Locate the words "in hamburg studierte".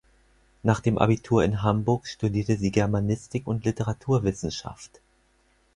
1.43-2.57